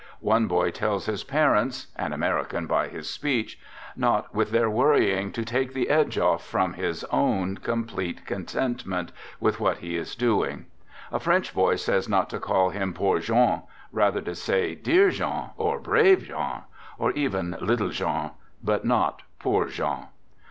[0.21, 3.59] One boy tells his parents (an American, by his speech)
[3.95, 9.59] not, with their worrying, to "take the edge off" from his own complete contentment with
[9.59, 10.65] what he is doing.
[11.11, 13.61] A French boy says not to call him" poor Jean";
[13.91, 16.63] rather to say" dear Jean" or" brave Jean"
[16.97, 18.31] or even" little Jean,"
[18.63, 20.07] but not" poor Jean."